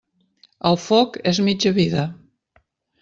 El 0.69 0.79
foc 0.85 1.19
és 1.33 1.41
mitja 1.49 1.73
vida. 1.79 2.07